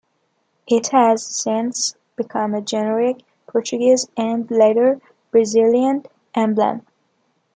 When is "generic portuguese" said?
2.61-4.09